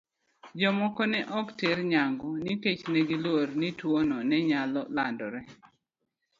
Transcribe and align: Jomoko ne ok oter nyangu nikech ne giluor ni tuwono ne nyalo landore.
Jomoko 0.59 1.01
ne 1.11 1.19
ok 1.39 1.47
oter 1.51 1.77
nyangu 1.91 2.29
nikech 2.43 2.83
ne 2.91 2.99
giluor 3.09 3.47
ni 3.61 3.69
tuwono 3.79 4.15
ne 4.29 4.37
nyalo 4.49 4.81
landore. 4.95 5.41